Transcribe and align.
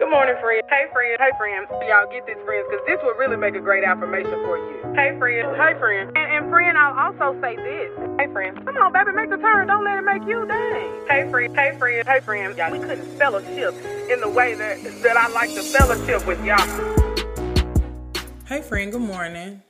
Good 0.00 0.08
morning, 0.08 0.34
friend. 0.40 0.62
Hey, 0.70 0.86
friend. 0.94 1.20
Hey, 1.20 1.30
friend. 1.36 1.66
Y'all 1.86 2.08
get 2.10 2.24
this, 2.24 2.38
friends, 2.46 2.66
because 2.70 2.80
this 2.86 2.98
will 3.02 3.12
really 3.20 3.36
make 3.36 3.54
a 3.54 3.60
great 3.60 3.84
affirmation 3.84 4.32
for 4.32 4.56
you. 4.56 4.80
Hey, 4.96 5.12
friend. 5.18 5.54
Hey, 5.60 5.78
friend. 5.78 6.08
And, 6.16 6.32
and 6.32 6.48
friend, 6.48 6.78
I'll 6.78 7.12
also 7.12 7.38
say 7.42 7.54
this. 7.54 7.92
Hey, 8.18 8.32
friend. 8.32 8.56
Come 8.64 8.78
on, 8.78 8.94
baby, 8.94 9.12
make 9.12 9.28
the 9.28 9.36
turn. 9.36 9.66
Don't 9.66 9.84
let 9.84 9.98
it 9.98 10.02
make 10.02 10.26
you 10.26 10.46
dang. 10.46 11.06
Hey, 11.06 11.28
friend. 11.30 11.54
Hey, 11.54 11.76
friend. 11.76 12.08
Hey, 12.08 12.20
friend. 12.20 12.56
Y'all, 12.56 12.72
we 12.72 12.78
couldn't 12.78 13.04
fellowship 13.18 13.74
in 14.08 14.22
the 14.22 14.28
way 14.34 14.54
that, 14.54 14.82
that 15.02 15.18
I 15.18 15.28
like 15.28 15.50
to 15.50 15.62
fellowship 15.62 16.26
with 16.26 16.42
y'all. 16.46 16.56
Hey, 18.46 18.62
friend. 18.62 18.90
Good 18.90 19.02
morning. 19.02 19.60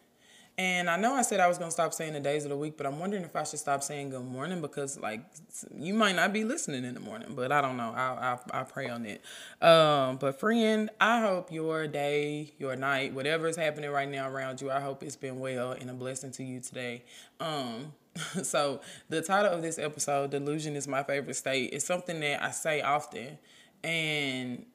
And 0.60 0.90
I 0.90 0.98
know 0.98 1.14
I 1.14 1.22
said 1.22 1.40
I 1.40 1.48
was 1.48 1.56
gonna 1.56 1.70
stop 1.70 1.94
saying 1.94 2.12
the 2.12 2.20
days 2.20 2.44
of 2.44 2.50
the 2.50 2.56
week, 2.56 2.76
but 2.76 2.84
I'm 2.84 2.98
wondering 2.98 3.22
if 3.22 3.34
I 3.34 3.44
should 3.44 3.60
stop 3.60 3.82
saying 3.82 4.10
good 4.10 4.26
morning 4.26 4.60
because 4.60 5.00
like 5.00 5.22
you 5.74 5.94
might 5.94 6.14
not 6.14 6.34
be 6.34 6.44
listening 6.44 6.84
in 6.84 6.92
the 6.92 7.00
morning, 7.00 7.28
but 7.34 7.50
I 7.50 7.62
don't 7.62 7.78
know. 7.78 7.94
I 7.96 8.36
I, 8.52 8.60
I 8.60 8.62
pray 8.64 8.90
on 8.90 9.06
it. 9.06 9.22
Um, 9.62 10.18
but 10.18 10.38
friend, 10.38 10.90
I 11.00 11.22
hope 11.22 11.50
your 11.50 11.86
day, 11.86 12.52
your 12.58 12.76
night, 12.76 13.14
whatever 13.14 13.48
is 13.48 13.56
happening 13.56 13.88
right 13.88 14.06
now 14.06 14.28
around 14.28 14.60
you, 14.60 14.70
I 14.70 14.80
hope 14.80 15.02
it's 15.02 15.16
been 15.16 15.40
well 15.40 15.72
and 15.72 15.88
a 15.88 15.94
blessing 15.94 16.30
to 16.32 16.44
you 16.44 16.60
today. 16.60 17.04
Um, 17.40 17.94
so 18.42 18.82
the 19.08 19.22
title 19.22 19.52
of 19.52 19.62
this 19.62 19.78
episode, 19.78 20.30
"Delusion 20.30 20.76
is 20.76 20.86
my 20.86 21.02
favorite 21.02 21.36
state," 21.36 21.72
is 21.72 21.84
something 21.84 22.20
that 22.20 22.44
I 22.44 22.50
say 22.50 22.82
often, 22.82 23.38
and 23.82 24.66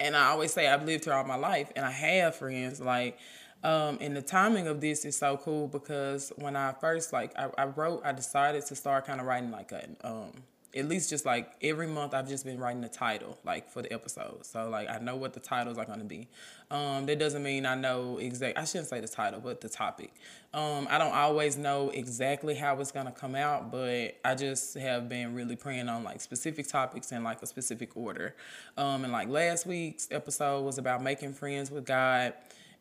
and 0.00 0.16
I 0.16 0.30
always 0.30 0.52
say 0.52 0.66
I've 0.66 0.84
lived 0.84 1.04
here 1.04 1.14
all 1.14 1.22
my 1.22 1.36
life, 1.36 1.70
and 1.76 1.86
I 1.86 1.92
have 1.92 2.34
friends 2.34 2.80
like 2.80 3.18
um, 3.64 3.98
and 4.00 4.16
the 4.16 4.22
timing 4.22 4.66
of 4.66 4.80
this 4.80 5.04
is 5.04 5.16
so 5.16 5.36
cool 5.36 5.68
because 5.68 6.32
when 6.36 6.56
I 6.56 6.72
first 6.72 7.12
like 7.12 7.32
I, 7.38 7.48
I 7.56 7.64
wrote, 7.66 8.02
I 8.04 8.12
decided 8.12 8.66
to 8.66 8.74
start 8.74 9.06
kind 9.06 9.20
of 9.20 9.26
writing 9.26 9.50
like 9.50 9.72
a 9.72 9.88
um, 10.02 10.32
at 10.74 10.88
least 10.88 11.10
just 11.10 11.26
like 11.26 11.52
every 11.60 11.86
month 11.86 12.14
I've 12.14 12.28
just 12.28 12.46
been 12.46 12.58
writing 12.58 12.80
the 12.80 12.88
title 12.88 13.38
like 13.44 13.70
for 13.70 13.82
the 13.82 13.92
episode. 13.92 14.46
So 14.46 14.68
like 14.70 14.88
I 14.88 14.98
know 14.98 15.16
what 15.16 15.34
the 15.34 15.40
titles 15.40 15.76
are 15.76 15.84
gonna 15.84 16.04
be. 16.04 16.28
Um, 16.70 17.04
that 17.06 17.18
doesn't 17.18 17.42
mean 17.42 17.66
I 17.66 17.74
know 17.74 18.16
exact. 18.18 18.58
I 18.58 18.64
shouldn't 18.64 18.88
say 18.88 19.00
the 19.00 19.08
title, 19.08 19.40
but 19.40 19.60
the 19.60 19.68
topic. 19.68 20.14
Um, 20.54 20.88
I 20.90 20.98
don't 20.98 21.12
always 21.12 21.58
know 21.58 21.90
exactly 21.90 22.54
how 22.54 22.80
it's 22.80 22.90
gonna 22.90 23.12
come 23.12 23.34
out, 23.34 23.70
but 23.70 24.16
I 24.24 24.34
just 24.34 24.74
have 24.74 25.08
been 25.08 25.34
really 25.34 25.56
praying 25.56 25.88
on 25.88 26.04
like 26.04 26.20
specific 26.20 26.68
topics 26.68 27.12
in 27.12 27.22
like 27.22 27.42
a 27.42 27.46
specific 27.46 27.94
order. 27.96 28.34
Um, 28.78 29.04
and 29.04 29.12
like 29.12 29.28
last 29.28 29.66
week's 29.66 30.08
episode 30.10 30.62
was 30.62 30.78
about 30.78 31.02
making 31.02 31.34
friends 31.34 31.70
with 31.70 31.84
God. 31.84 32.32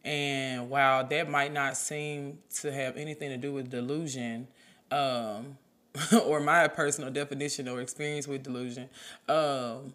And 0.03 0.69
while 0.69 1.05
that 1.05 1.29
might 1.29 1.53
not 1.53 1.77
seem 1.77 2.39
to 2.61 2.71
have 2.71 2.97
anything 2.97 3.29
to 3.29 3.37
do 3.37 3.53
with 3.53 3.69
delusion, 3.69 4.47
um, 4.91 5.57
or 6.25 6.39
my 6.39 6.67
personal 6.67 7.11
definition 7.11 7.67
or 7.67 7.81
experience 7.81 8.27
with 8.27 8.43
delusion, 8.43 8.89
um, 9.27 9.93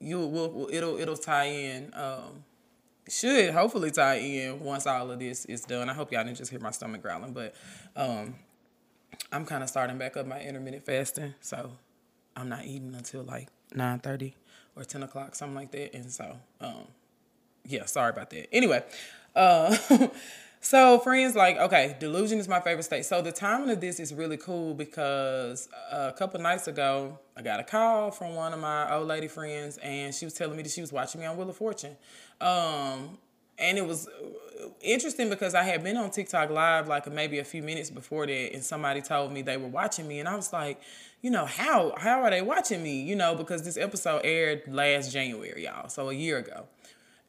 you 0.00 0.18
will 0.18 0.68
it'll 0.70 0.98
it'll 0.98 1.16
tie 1.16 1.46
in. 1.46 1.92
Um, 1.94 2.44
should 3.08 3.52
hopefully 3.52 3.90
tie 3.90 4.14
in 4.14 4.60
once 4.60 4.86
all 4.86 5.10
of 5.10 5.18
this 5.18 5.44
is 5.44 5.62
done. 5.62 5.90
I 5.90 5.94
hope 5.94 6.10
y'all 6.10 6.24
didn't 6.24 6.38
just 6.38 6.50
hear 6.50 6.60
my 6.60 6.70
stomach 6.70 7.02
growling, 7.02 7.32
but 7.32 7.54
um, 7.96 8.34
I'm 9.30 9.44
kind 9.44 9.62
of 9.62 9.68
starting 9.68 9.98
back 9.98 10.16
up 10.16 10.26
my 10.26 10.40
intermittent 10.40 10.86
fasting, 10.86 11.34
so 11.40 11.72
I'm 12.34 12.48
not 12.48 12.64
eating 12.64 12.94
until 12.94 13.22
like 13.22 13.48
nine 13.74 13.98
thirty 13.98 14.34
or 14.76 14.84
ten 14.84 15.02
o'clock, 15.02 15.34
something 15.34 15.54
like 15.54 15.70
that. 15.72 15.94
And 15.94 16.10
so, 16.10 16.36
um, 16.60 16.86
yeah, 17.66 17.84
sorry 17.84 18.10
about 18.10 18.30
that. 18.30 18.48
Anyway, 18.54 18.82
uh, 19.34 19.76
so 20.60 20.98
friends, 20.98 21.34
like, 21.34 21.58
okay, 21.58 21.96
delusion 21.98 22.38
is 22.38 22.48
my 22.48 22.60
favorite 22.60 22.84
state. 22.84 23.04
So 23.04 23.22
the 23.22 23.32
timing 23.32 23.70
of 23.70 23.80
this 23.80 24.00
is 24.00 24.14
really 24.14 24.36
cool 24.36 24.74
because 24.74 25.68
a 25.90 26.12
couple 26.12 26.40
nights 26.40 26.68
ago, 26.68 27.18
I 27.36 27.42
got 27.42 27.60
a 27.60 27.64
call 27.64 28.10
from 28.10 28.34
one 28.34 28.52
of 28.52 28.60
my 28.60 28.92
old 28.94 29.08
lady 29.08 29.28
friends, 29.28 29.78
and 29.78 30.14
she 30.14 30.24
was 30.24 30.34
telling 30.34 30.56
me 30.56 30.62
that 30.62 30.72
she 30.72 30.80
was 30.80 30.92
watching 30.92 31.20
me 31.20 31.26
on 31.26 31.36
Wheel 31.36 31.50
of 31.50 31.56
Fortune. 31.56 31.96
Um, 32.40 33.18
and 33.58 33.78
it 33.78 33.86
was 33.86 34.08
interesting 34.80 35.28
because 35.28 35.54
I 35.54 35.62
had 35.62 35.82
been 35.84 35.96
on 35.96 36.10
TikTok 36.10 36.50
live 36.50 36.88
like 36.88 37.10
maybe 37.10 37.38
a 37.38 37.44
few 37.44 37.62
minutes 37.62 37.90
before 37.90 38.26
that, 38.26 38.52
and 38.52 38.62
somebody 38.62 39.00
told 39.00 39.32
me 39.32 39.42
they 39.42 39.56
were 39.56 39.68
watching 39.68 40.08
me, 40.08 40.20
and 40.20 40.28
I 40.28 40.34
was 40.36 40.52
like, 40.52 40.80
you 41.22 41.30
know, 41.30 41.46
how 41.46 41.94
how 41.96 42.22
are 42.22 42.30
they 42.30 42.42
watching 42.42 42.82
me? 42.82 43.02
You 43.02 43.16
know, 43.16 43.34
because 43.34 43.62
this 43.62 43.76
episode 43.76 44.22
aired 44.24 44.62
last 44.68 45.12
January, 45.12 45.64
y'all, 45.64 45.88
so 45.88 46.10
a 46.10 46.14
year 46.14 46.38
ago, 46.38 46.66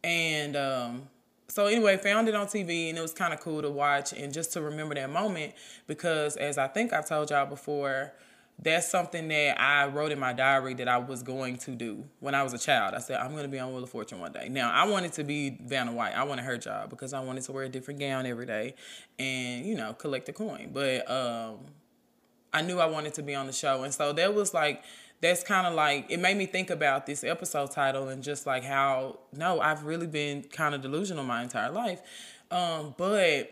and 0.03 0.55
um, 0.55 1.07
so 1.47 1.67
anyway, 1.67 1.97
found 1.97 2.27
it 2.27 2.35
on 2.35 2.47
TV 2.47 2.89
and 2.89 2.97
it 2.97 3.01
was 3.01 3.13
kind 3.13 3.33
of 3.33 3.39
cool 3.39 3.61
to 3.61 3.69
watch 3.69 4.13
and 4.13 4.33
just 4.33 4.53
to 4.53 4.61
remember 4.61 4.95
that 4.95 5.09
moment 5.09 5.53
because 5.87 6.37
as 6.37 6.57
I 6.57 6.67
think 6.67 6.91
I've 6.91 7.07
told 7.07 7.29
y'all 7.29 7.45
before, 7.45 8.13
that's 8.57 8.89
something 8.89 9.27
that 9.27 9.59
I 9.59 9.87
wrote 9.87 10.11
in 10.11 10.19
my 10.19 10.33
diary 10.33 10.73
that 10.75 10.87
I 10.87 10.97
was 10.97 11.23
going 11.23 11.57
to 11.57 11.71
do 11.71 12.05
when 12.19 12.33
I 12.33 12.41
was 12.41 12.53
a 12.53 12.57
child. 12.57 12.93
I 12.93 12.99
said 12.99 13.19
I'm 13.19 13.31
going 13.31 13.43
to 13.43 13.49
be 13.49 13.59
on 13.59 13.73
Wheel 13.73 13.83
of 13.83 13.89
Fortune 13.89 14.19
one 14.19 14.31
day. 14.31 14.47
Now 14.49 14.71
I 14.71 14.87
wanted 14.87 15.13
to 15.13 15.23
be 15.23 15.57
Vanna 15.61 15.91
White. 15.91 16.15
I 16.15 16.23
wanted 16.23 16.45
her 16.45 16.57
job 16.57 16.89
because 16.89 17.13
I 17.13 17.19
wanted 17.19 17.43
to 17.43 17.51
wear 17.51 17.65
a 17.65 17.69
different 17.69 17.99
gown 17.99 18.25
every 18.25 18.45
day 18.45 18.75
and 19.19 19.65
you 19.65 19.75
know 19.75 19.93
collect 19.93 20.29
a 20.29 20.33
coin. 20.33 20.71
But 20.73 21.09
um, 21.09 21.59
I 22.53 22.61
knew 22.61 22.79
I 22.79 22.85
wanted 22.85 23.13
to 23.15 23.23
be 23.23 23.35
on 23.35 23.45
the 23.45 23.53
show, 23.53 23.83
and 23.83 23.93
so 23.93 24.13
that 24.13 24.33
was 24.33 24.53
like 24.53 24.83
that's 25.21 25.43
kind 25.43 25.65
of 25.65 25.73
like 25.73 26.05
it 26.09 26.19
made 26.19 26.37
me 26.37 26.45
think 26.45 26.69
about 26.69 27.05
this 27.05 27.23
episode 27.23 27.71
title 27.71 28.09
and 28.09 28.23
just 28.23 28.45
like 28.45 28.63
how 28.63 29.19
no 29.33 29.59
i've 29.59 29.83
really 29.83 30.07
been 30.07 30.43
kind 30.43 30.75
of 30.75 30.81
delusional 30.81 31.23
my 31.23 31.41
entire 31.41 31.71
life. 31.71 32.01
Um 32.51 32.93
but 32.97 33.51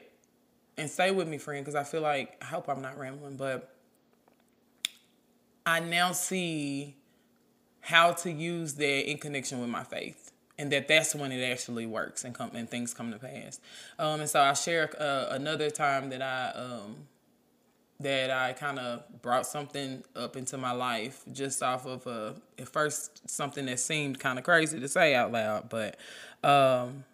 and 0.78 0.90
stay 0.90 1.12
with 1.12 1.28
me 1.28 1.38
friend 1.38 1.64
because 1.64 1.76
i 1.76 1.84
feel 1.84 2.02
like 2.02 2.38
i 2.42 2.46
hope 2.46 2.68
i'm 2.68 2.82
not 2.82 2.98
rambling 2.98 3.38
but 3.38 3.76
i 5.66 5.80
now 5.80 6.12
see 6.12 6.96
how 7.82 8.12
to 8.12 8.32
use 8.32 8.74
that 8.76 9.10
in 9.10 9.18
connection 9.18 9.60
with 9.60 9.70
my 9.70 9.84
faith 9.84 10.32
and 10.58 10.72
that 10.72 10.88
that's 10.88 11.16
when 11.16 11.32
it 11.32 11.44
actually 11.52 11.86
works 11.86 12.24
and 12.24 12.36
come 12.36 12.52
and 12.54 12.70
things 12.70 12.94
come 12.94 13.12
to 13.12 13.18
pass. 13.18 13.60
Um 13.98 14.22
and 14.22 14.30
so 14.30 14.42
i 14.42 14.54
share 14.54 14.90
uh, 15.02 15.28
another 15.32 15.70
time 15.70 16.10
that 16.10 16.22
i 16.22 16.52
um 16.56 17.08
that 18.00 18.32
I 18.32 18.54
kind 18.54 18.80
of 18.80 19.04
brought 19.22 19.46
something 19.46 20.04
up 20.16 20.36
into 20.36 20.58
my 20.58 20.72
life 20.72 21.24
just 21.32 21.62
off 21.64 21.86
of 21.86 22.06
a 22.08 22.36
at 22.60 22.68
first 22.68 23.30
something 23.30 23.66
that 23.68 23.80
seemed 23.80 24.20
kind 24.20 24.38
of 24.38 24.46
crazy 24.46 24.80
to 24.80 24.88
say 24.88 25.16
out 25.16 25.32
loud, 25.32 25.70
but 25.70 25.98
um 26.44 27.06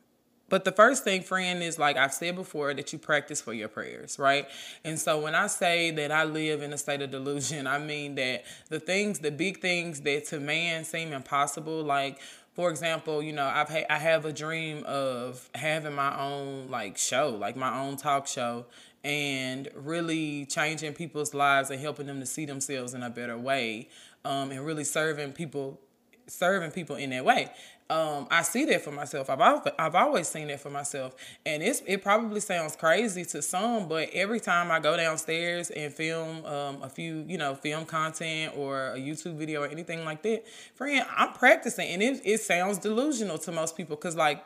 but 0.49 0.65
the 0.65 0.71
first 0.71 1.03
thing, 1.03 1.21
friend, 1.21 1.61
is 1.61 1.77
like 1.77 1.95
I've 1.95 2.13
said 2.13 2.35
before 2.35 2.73
that 2.73 2.91
you 2.91 2.99
practice 2.99 3.39
for 3.39 3.53
your 3.53 3.67
prayers, 3.67 4.17
right? 4.17 4.47
And 4.83 4.99
so 4.99 5.19
when 5.21 5.35
I 5.35 5.47
say 5.47 5.91
that 5.91 6.11
I 6.11 6.23
live 6.23 6.61
in 6.61 6.73
a 6.73 6.77
state 6.77 7.01
of 7.01 7.11
delusion, 7.11 7.67
I 7.67 7.77
mean 7.77 8.15
that 8.15 8.45
the 8.69 8.79
things, 8.79 9.19
the 9.19 9.31
big 9.31 9.61
things 9.61 10.01
that 10.01 10.25
to 10.25 10.39
man 10.39 10.83
seem 10.83 11.13
impossible, 11.13 11.83
like 11.83 12.19
for 12.53 12.69
example, 12.69 13.21
you 13.21 13.31
know, 13.31 13.45
I've 13.45 13.69
ha- 13.69 13.85
I 13.89 13.97
have 13.99 14.25
a 14.25 14.33
dream 14.33 14.83
of 14.85 15.49
having 15.55 15.93
my 15.93 16.19
own 16.19 16.69
like 16.69 16.97
show, 16.97 17.29
like 17.29 17.55
my 17.55 17.79
own 17.79 17.95
talk 17.95 18.27
show 18.27 18.65
and 19.03 19.69
really 19.75 20.45
changing 20.45 20.93
people's 20.93 21.33
lives 21.33 21.69
and 21.69 21.79
helping 21.79 22.07
them 22.07 22.19
to 22.19 22.25
see 22.25 22.45
themselves 22.45 22.93
in 22.93 23.03
a 23.03 23.09
better 23.09 23.37
way 23.37 23.89
um, 24.25 24.51
and 24.51 24.65
really 24.65 24.83
serving 24.83 25.33
people 25.33 25.79
serving 26.27 26.71
people 26.71 26.95
in 26.95 27.09
that 27.09 27.25
way. 27.25 27.49
Um, 27.89 28.27
I 28.29 28.43
see 28.43 28.65
that 28.65 28.83
for 28.83 28.91
myself. 28.91 29.31
I've 29.31 29.67
I've 29.79 29.95
always 29.95 30.27
seen 30.27 30.47
that 30.49 30.59
for 30.59 30.69
myself, 30.69 31.15
and 31.43 31.63
it's 31.63 31.81
it 31.87 32.03
probably 32.03 32.39
sounds 32.39 32.75
crazy 32.75 33.25
to 33.25 33.41
some, 33.41 33.87
but 33.87 34.09
every 34.13 34.39
time 34.39 34.69
I 34.69 34.79
go 34.79 34.95
downstairs 34.95 35.71
and 35.71 35.91
film 35.91 36.45
um, 36.45 36.83
a 36.83 36.89
few, 36.89 37.25
you 37.27 37.39
know, 37.39 37.55
film 37.55 37.85
content 37.85 38.53
or 38.55 38.91
a 38.91 38.97
YouTube 38.97 39.37
video 39.37 39.63
or 39.63 39.67
anything 39.67 40.05
like 40.05 40.21
that, 40.21 40.43
friend, 40.75 41.03
I'm 41.17 41.33
practicing, 41.33 41.89
and 41.89 42.03
it 42.03 42.21
it 42.23 42.41
sounds 42.41 42.77
delusional 42.77 43.39
to 43.39 43.51
most 43.51 43.75
people, 43.75 43.97
cause 43.97 44.15
like, 44.15 44.45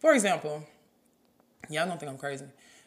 for 0.00 0.12
example, 0.12 0.64
y'all 1.68 1.86
don't 1.86 2.00
think 2.00 2.10
I'm 2.10 2.18
crazy, 2.18 2.46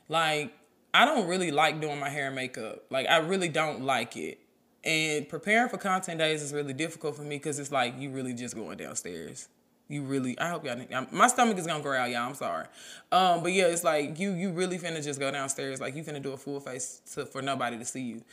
like 0.10 0.54
I 0.94 1.06
don't 1.06 1.28
really 1.28 1.52
like 1.52 1.82
doing 1.82 2.00
my 2.00 2.10
hair 2.10 2.28
and 2.28 2.36
makeup. 2.36 2.84
Like 2.90 3.08
I 3.08 3.18
really 3.18 3.50
don't 3.50 3.82
like 3.84 4.16
it. 4.16 4.40
And 4.84 5.28
preparing 5.28 5.70
for 5.70 5.78
content 5.78 6.20
days 6.20 6.42
is 6.42 6.54
really 6.54 6.74
difficult 6.74 7.16
for 7.16 7.24
me 7.24 7.38
because 7.38 7.58
it's 7.58 7.72
like 7.72 7.96
you 7.98 8.10
really 8.12 8.34
just 8.34 8.56
going 8.56 8.78
downstairs. 8.78 9.48
You 9.90 10.04
really, 10.04 10.38
I 10.40 10.50
hope 10.50 10.66
y'all. 10.66 11.08
My 11.12 11.28
stomach 11.28 11.58
is 11.58 11.68
gonna 11.68 11.84
growl, 11.84 12.08
y'all. 12.08 12.28
I'm 12.28 12.36
sorry, 12.36 12.68
um, 13.12 13.44
but 13.44 13.52
yeah, 13.52 13.66
it's 13.66 13.84
like 13.84 14.18
you 14.18 14.32
you 14.32 14.52
really 14.52 14.80
finna 14.80 15.04
just 15.04 15.20
go 15.20 15.30
downstairs, 15.30 15.82
like 15.82 15.96
you 15.96 16.04
finna 16.04 16.22
do 16.22 16.32
a 16.32 16.38
full 16.38 16.60
face 16.60 17.02
to, 17.14 17.26
for 17.26 17.42
nobody 17.42 17.78
to 17.78 17.86
see 17.86 18.02
you. 18.02 18.24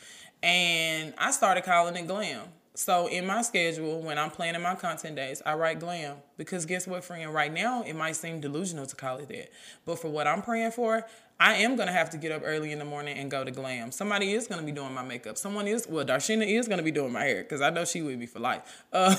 And 0.41 1.13
I 1.17 1.31
started 1.31 1.63
calling 1.63 1.95
it 1.97 2.07
glam. 2.07 2.41
So 2.73 3.07
in 3.07 3.27
my 3.27 3.41
schedule, 3.41 4.01
when 4.01 4.17
I'm 4.17 4.31
planning 4.31 4.61
my 4.61 4.75
content 4.75 5.17
days, 5.17 5.41
I 5.45 5.55
write 5.55 5.79
glam 5.81 6.15
because 6.37 6.65
guess 6.65 6.87
what, 6.87 7.03
friend? 7.03 7.33
Right 7.33 7.53
now, 7.53 7.83
it 7.83 7.95
might 7.95 8.15
seem 8.15 8.39
delusional 8.39 8.85
to 8.85 8.95
call 8.95 9.17
it 9.17 9.27
that, 9.27 9.51
but 9.85 9.99
for 9.99 10.07
what 10.07 10.25
I'm 10.25 10.41
praying 10.41 10.71
for, 10.71 11.05
I 11.41 11.55
am 11.55 11.75
gonna 11.75 11.91
have 11.91 12.11
to 12.11 12.17
get 12.17 12.31
up 12.31 12.43
early 12.45 12.71
in 12.71 12.77
the 12.77 12.85
morning 12.85 13.17
and 13.17 13.31
go 13.31 13.43
to 13.43 13.49
glam. 13.49 13.91
Somebody 13.91 14.33
is 14.33 14.45
gonna 14.45 14.61
be 14.61 14.71
doing 14.71 14.93
my 14.93 15.01
makeup. 15.01 15.39
Someone 15.39 15.67
is 15.67 15.87
well, 15.87 16.05
Darshina 16.05 16.47
is 16.47 16.67
gonna 16.67 16.83
be 16.83 16.91
doing 16.91 17.11
my 17.11 17.23
hair 17.23 17.41
because 17.41 17.61
I 17.61 17.71
know 17.71 17.83
she 17.83 18.03
would 18.03 18.19
be 18.19 18.27
for 18.27 18.39
life. 18.39 18.85
Uh, 18.93 19.15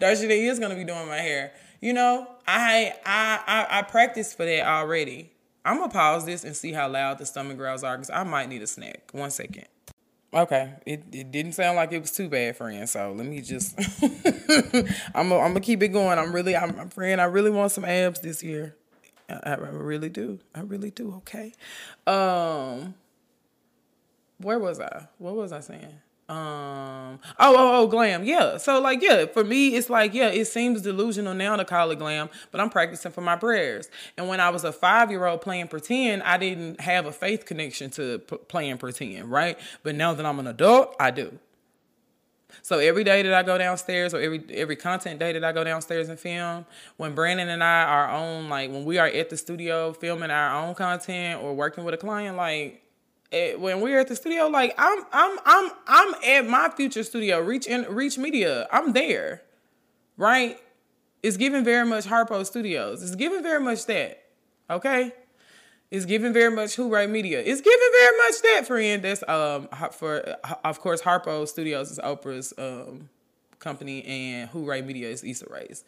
Darshina 0.00 0.36
is 0.36 0.60
gonna 0.60 0.76
be 0.76 0.84
doing 0.84 1.08
my 1.08 1.16
hair. 1.16 1.52
You 1.80 1.94
know, 1.94 2.28
I 2.46 2.94
I 3.04 3.40
I, 3.46 3.78
I 3.78 3.82
practice 3.82 4.32
for 4.32 4.44
that 4.46 4.64
already. 4.64 5.32
I'm 5.64 5.78
gonna 5.78 5.90
pause 5.90 6.24
this 6.24 6.44
and 6.44 6.54
see 6.54 6.72
how 6.72 6.88
loud 6.88 7.18
the 7.18 7.26
stomach 7.26 7.56
growls 7.56 7.82
are 7.82 7.96
because 7.96 8.10
I 8.10 8.22
might 8.22 8.48
need 8.48 8.62
a 8.62 8.68
snack. 8.68 9.10
One 9.10 9.30
second. 9.30 9.66
Okay, 10.32 10.74
it, 10.86 11.04
it 11.12 11.32
didn't 11.32 11.52
sound 11.52 11.76
like 11.76 11.92
it 11.92 12.00
was 12.00 12.12
too 12.12 12.28
bad, 12.28 12.56
friend. 12.56 12.88
So 12.88 13.12
let 13.12 13.26
me 13.26 13.40
just, 13.40 13.78
I'm 15.14 15.32
a, 15.32 15.38
I'm 15.38 15.50
gonna 15.50 15.60
keep 15.60 15.82
it 15.82 15.88
going. 15.88 16.18
I'm 16.18 16.32
really, 16.32 16.54
I'm, 16.56 16.78
I'm 16.78 16.88
friend. 16.90 17.20
I 17.20 17.24
really 17.24 17.50
want 17.50 17.72
some 17.72 17.84
abs 17.84 18.20
this 18.20 18.42
year. 18.42 18.76
I, 19.28 19.52
I 19.52 19.54
really 19.54 20.08
do. 20.08 20.38
I 20.54 20.60
really 20.60 20.90
do. 20.90 21.14
Okay. 21.18 21.52
Um, 22.06 22.94
where 24.38 24.58
was 24.58 24.80
I? 24.80 25.08
What 25.18 25.36
was 25.36 25.52
I 25.52 25.60
saying? 25.60 26.00
um 26.26 27.20
oh 27.38 27.54
oh 27.54 27.82
oh 27.82 27.86
glam 27.86 28.24
yeah 28.24 28.56
so 28.56 28.80
like 28.80 29.02
yeah 29.02 29.26
for 29.26 29.44
me 29.44 29.76
it's 29.76 29.90
like 29.90 30.14
yeah 30.14 30.28
it 30.28 30.46
seems 30.46 30.80
delusional 30.80 31.34
now 31.34 31.54
to 31.54 31.66
call 31.66 31.90
it 31.90 31.98
glam 31.98 32.30
but 32.50 32.62
i'm 32.62 32.70
practicing 32.70 33.12
for 33.12 33.20
my 33.20 33.36
prayers 33.36 33.90
and 34.16 34.26
when 34.26 34.40
i 34.40 34.48
was 34.48 34.64
a 34.64 34.72
five 34.72 35.10
year 35.10 35.26
old 35.26 35.42
playing 35.42 35.68
pretend 35.68 36.22
i 36.22 36.38
didn't 36.38 36.80
have 36.80 37.04
a 37.04 37.12
faith 37.12 37.44
connection 37.44 37.90
to 37.90 38.20
p- 38.20 38.38
playing 38.48 38.78
pretend 38.78 39.30
right 39.30 39.58
but 39.82 39.94
now 39.94 40.14
that 40.14 40.24
i'm 40.24 40.38
an 40.38 40.46
adult 40.46 40.96
i 40.98 41.10
do 41.10 41.38
so 42.62 42.78
every 42.78 43.04
day 43.04 43.22
that 43.22 43.34
I 43.34 43.42
go 43.42 43.58
downstairs, 43.58 44.14
or 44.14 44.20
every 44.20 44.44
every 44.50 44.76
content 44.76 45.20
day 45.20 45.32
that 45.32 45.44
I 45.44 45.52
go 45.52 45.64
downstairs 45.64 46.08
and 46.08 46.18
film, 46.18 46.66
when 46.96 47.14
Brandon 47.14 47.48
and 47.48 47.62
I 47.62 47.84
are 47.84 48.08
on, 48.08 48.48
like 48.48 48.70
when 48.70 48.84
we 48.84 48.98
are 48.98 49.06
at 49.06 49.30
the 49.30 49.36
studio 49.36 49.92
filming 49.92 50.30
our 50.30 50.64
own 50.64 50.74
content 50.74 51.42
or 51.42 51.54
working 51.54 51.84
with 51.84 51.94
a 51.94 51.98
client, 51.98 52.36
like 52.36 52.82
at, 53.32 53.60
when 53.60 53.80
we're 53.80 53.98
at 53.98 54.08
the 54.08 54.16
studio, 54.16 54.46
like 54.48 54.74
I'm 54.78 55.04
I'm 55.12 55.38
I'm 55.44 55.70
I'm 55.86 56.14
at 56.24 56.46
my 56.48 56.70
future 56.70 57.02
studio, 57.02 57.40
Reach 57.40 57.66
in 57.66 57.82
Reach 57.88 58.18
Media. 58.18 58.66
I'm 58.72 58.92
there. 58.92 59.42
Right? 60.16 60.58
It's 61.22 61.36
giving 61.36 61.64
very 61.64 61.86
much 61.86 62.04
Harpo 62.04 62.44
Studios. 62.44 63.02
It's 63.02 63.14
giving 63.14 63.42
very 63.42 63.60
much 63.60 63.86
that. 63.86 64.22
Okay? 64.68 65.12
It's 65.94 66.06
giving 66.06 66.32
very 66.32 66.50
much 66.50 66.76
Hoorae 66.76 67.08
Media. 67.08 67.38
It's 67.38 67.60
giving 67.60 67.88
very 67.92 68.16
much 68.18 68.42
that, 68.42 68.66
friend. 68.66 69.00
That's 69.00 69.22
um 69.28 69.68
for 69.92 70.18
of 70.64 70.80
course 70.80 71.00
Harpo 71.00 71.46
Studios 71.46 71.92
is 71.92 72.00
Oprah's 72.00 72.52
um 72.58 73.08
company 73.60 74.04
and 74.04 74.50
Hoorae 74.50 74.84
Media 74.84 75.08
is 75.08 75.22
Issa 75.22 75.46
Rae's. 75.48 75.84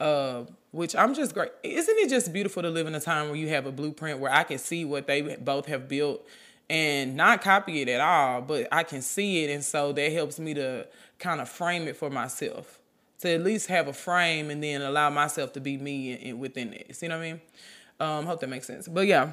Uh, 0.00 0.44
which 0.70 0.96
I'm 0.96 1.12
just 1.12 1.34
great. 1.34 1.50
Isn't 1.62 1.98
it 1.98 2.08
just 2.08 2.32
beautiful 2.32 2.62
to 2.62 2.70
live 2.70 2.86
in 2.86 2.94
a 2.94 3.00
time 3.00 3.26
where 3.26 3.36
you 3.36 3.50
have 3.50 3.66
a 3.66 3.70
blueprint 3.70 4.18
where 4.18 4.32
I 4.32 4.44
can 4.44 4.56
see 4.56 4.86
what 4.86 5.06
they 5.06 5.36
both 5.36 5.66
have 5.66 5.88
built 5.88 6.26
and 6.70 7.14
not 7.14 7.42
copy 7.42 7.82
it 7.82 7.88
at 7.90 8.00
all, 8.00 8.40
but 8.40 8.66
I 8.72 8.82
can 8.82 9.02
see 9.02 9.44
it. 9.44 9.50
And 9.50 9.62
so 9.62 9.92
that 9.92 10.10
helps 10.10 10.40
me 10.40 10.54
to 10.54 10.86
kind 11.18 11.38
of 11.38 11.50
frame 11.50 11.86
it 11.86 11.96
for 11.96 12.08
myself. 12.08 12.80
To 13.18 13.34
at 13.34 13.42
least 13.42 13.66
have 13.66 13.88
a 13.88 13.92
frame 13.92 14.48
and 14.48 14.64
then 14.64 14.80
allow 14.80 15.10
myself 15.10 15.52
to 15.52 15.60
be 15.60 15.76
me 15.76 16.32
within 16.32 16.72
it. 16.72 16.96
See 16.96 17.08
what 17.08 17.18
I 17.18 17.20
mean? 17.20 17.40
Um, 18.00 18.24
hope 18.24 18.40
that 18.40 18.48
makes 18.48 18.66
sense. 18.66 18.88
But 18.88 19.06
yeah. 19.06 19.32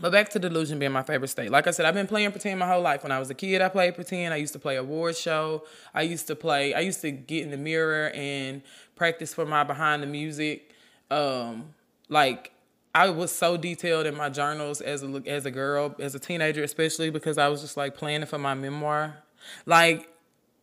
But 0.00 0.12
back 0.12 0.28
to 0.30 0.38
delusion 0.38 0.78
being 0.78 0.92
my 0.92 1.02
favorite 1.02 1.28
state. 1.28 1.50
Like 1.50 1.66
I 1.66 1.70
said, 1.70 1.86
I've 1.86 1.94
been 1.94 2.06
playing 2.06 2.30
pretend 2.30 2.58
my 2.58 2.68
whole 2.68 2.82
life. 2.82 3.02
When 3.02 3.12
I 3.12 3.18
was 3.18 3.30
a 3.30 3.34
kid, 3.34 3.62
I 3.62 3.68
played 3.70 3.94
pretend. 3.94 4.34
I 4.34 4.36
used 4.36 4.52
to 4.52 4.58
play 4.58 4.76
award 4.76 5.16
show. 5.16 5.64
I 5.94 6.02
used 6.02 6.26
to 6.26 6.36
play. 6.36 6.74
I 6.74 6.80
used 6.80 7.00
to 7.00 7.10
get 7.10 7.44
in 7.44 7.50
the 7.50 7.56
mirror 7.56 8.10
and 8.10 8.62
practice 8.94 9.32
for 9.32 9.46
my 9.46 9.64
behind 9.64 10.02
the 10.02 10.06
music. 10.06 10.72
Um, 11.10 11.74
like 12.10 12.52
I 12.94 13.08
was 13.08 13.32
so 13.32 13.56
detailed 13.56 14.06
in 14.06 14.14
my 14.14 14.28
journals 14.28 14.80
as 14.80 15.02
a 15.02 15.22
as 15.26 15.46
a 15.46 15.50
girl, 15.50 15.94
as 15.98 16.14
a 16.14 16.18
teenager, 16.18 16.62
especially 16.62 17.10
because 17.10 17.38
I 17.38 17.48
was 17.48 17.62
just 17.62 17.76
like 17.76 17.96
planning 17.96 18.26
for 18.26 18.38
my 18.38 18.54
memoir. 18.54 19.22
Like 19.64 20.10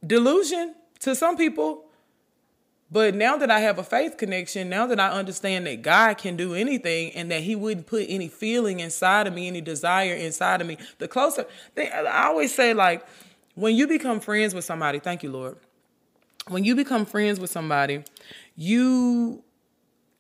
delusion 0.05 0.75
to 0.99 1.15
some 1.15 1.37
people. 1.37 1.82
But 2.93 3.15
now 3.15 3.37
that 3.37 3.49
I 3.49 3.59
have 3.61 3.79
a 3.79 3.83
faith 3.83 4.17
connection, 4.17 4.69
now 4.69 4.85
that 4.85 4.99
I 4.99 5.09
understand 5.09 5.65
that 5.65 5.81
God 5.81 6.19
can 6.19 6.35
do 6.35 6.53
anything 6.53 7.11
and 7.13 7.31
that 7.31 7.41
He 7.41 7.55
wouldn't 7.55 7.87
put 7.87 8.05
any 8.07 8.27
feeling 8.27 8.81
inside 8.81 9.25
of 9.25 9.33
me, 9.33 9.47
any 9.47 9.61
desire 9.61 10.13
inside 10.13 10.61
of 10.61 10.67
me, 10.67 10.77
the 10.99 11.07
closer, 11.07 11.47
they, 11.73 11.89
I 11.89 12.27
always 12.27 12.53
say, 12.53 12.75
like, 12.75 13.03
when 13.55 13.75
you 13.75 13.87
become 13.87 14.19
friends 14.19 14.53
with 14.53 14.63
somebody, 14.63 14.99
thank 14.99 15.23
you, 15.23 15.31
Lord. 15.31 15.57
When 16.49 16.63
you 16.63 16.75
become 16.75 17.07
friends 17.07 17.39
with 17.39 17.49
somebody, 17.49 18.03
you 18.55 19.43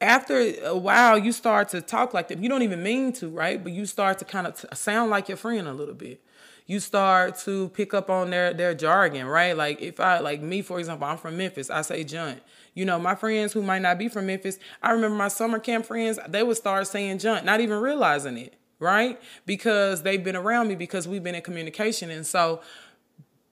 after 0.01 0.39
a 0.63 0.75
while 0.75 1.17
you 1.17 1.31
start 1.31 1.69
to 1.69 1.81
talk 1.81 2.13
like 2.13 2.27
them. 2.27 2.41
You 2.41 2.49
don't 2.49 2.63
even 2.63 2.81
mean 2.81 3.13
to 3.13 3.29
right? 3.29 3.63
But 3.63 3.73
you 3.73 3.85
start 3.85 4.17
to 4.19 4.25
kind 4.25 4.47
of 4.47 4.59
t- 4.59 4.67
sound 4.73 5.11
like 5.11 5.29
your 5.29 5.37
friend 5.37 5.67
a 5.67 5.73
little 5.73 5.93
bit 5.93 6.21
you 6.65 6.79
start 6.79 7.37
to 7.37 7.69
pick 7.69 7.93
up 7.93 8.09
on 8.09 8.29
their 8.29 8.53
their 8.53 8.73
jargon 8.73 9.27
right? 9.27 9.55
Like 9.55 9.81
if 9.81 9.99
i 9.99 10.19
like 10.19 10.41
me 10.41 10.61
for 10.61 10.79
example 10.79 11.07
i'm 11.07 11.17
from 11.17 11.37
memphis 11.37 11.69
i 11.69 11.81
say 11.81 12.03
junt. 12.03 12.41
You 12.73 12.85
know 12.85 12.99
my 12.99 13.15
friends 13.15 13.53
who 13.53 13.61
might 13.61 13.81
not 13.81 13.97
be 13.97 14.09
from 14.09 14.27
memphis 14.27 14.59
i 14.81 14.91
remember 14.91 15.15
my 15.15 15.27
summer 15.27 15.59
camp 15.59 15.85
friends 15.85 16.19
they 16.27 16.43
would 16.43 16.57
start 16.57 16.87
saying 16.87 17.19
junt 17.19 17.45
not 17.45 17.61
even 17.61 17.79
realizing 17.79 18.37
it 18.37 18.55
right? 18.79 19.21
Because 19.45 20.03
they've 20.03 20.23
been 20.23 20.35
around 20.35 20.67
me 20.67 20.75
because 20.75 21.07
we've 21.07 21.23
been 21.23 21.35
in 21.35 21.41
communication. 21.41 22.09
And 22.09 22.27
so 22.27 22.59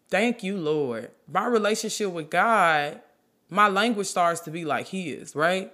thank 0.09 0.43
you 0.43 0.57
lord. 0.57 1.11
My 1.31 1.45
relationship 1.45 2.11
with 2.11 2.29
god 2.29 3.01
my 3.51 3.67
language 3.67 4.07
starts 4.07 4.39
to 4.41 4.49
be 4.51 4.65
like 4.65 4.87
his 4.87 5.35
right 5.35 5.71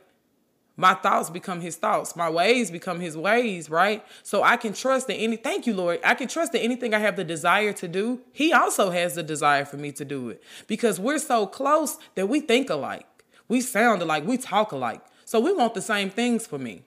my 0.77 0.93
thoughts 0.93 1.31
become 1.31 1.59
his 1.59 1.75
thoughts. 1.75 2.15
My 2.15 2.29
ways 2.29 2.69
become 2.69 2.99
his 2.99 3.17
ways, 3.17 3.67
right? 3.67 4.05
So 4.21 4.43
I 4.43 4.57
can 4.57 4.73
trust 4.73 5.07
that 5.07 5.15
any, 5.15 5.35
thank 5.35 5.65
you, 5.65 5.73
Lord. 5.73 5.99
I 6.05 6.13
can 6.13 6.27
trust 6.27 6.51
that 6.51 6.61
anything 6.61 6.93
I 6.93 6.99
have 6.99 7.15
the 7.15 7.23
desire 7.23 7.73
to 7.73 7.87
do, 7.87 8.21
he 8.31 8.53
also 8.53 8.91
has 8.91 9.15
the 9.15 9.23
desire 9.23 9.65
for 9.65 9.77
me 9.77 9.91
to 9.93 10.05
do 10.05 10.29
it. 10.29 10.41
Because 10.67 10.99
we're 10.99 11.17
so 11.17 11.47
close 11.47 11.97
that 12.13 12.29
we 12.29 12.39
think 12.39 12.69
alike. 12.69 13.07
We 13.47 13.59
sound 13.61 14.03
alike. 14.03 14.25
We 14.27 14.37
talk 14.37 14.71
alike. 14.71 15.01
So 15.25 15.39
we 15.39 15.51
want 15.51 15.73
the 15.73 15.81
same 15.81 16.11
things 16.11 16.45
for 16.45 16.59
me. 16.59 16.83